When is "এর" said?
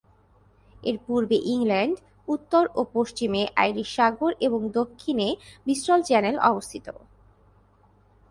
0.83-0.97